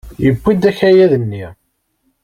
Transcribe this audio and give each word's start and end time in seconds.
Yewwi-d 0.23 0.63
akayad-nni. 0.71 1.45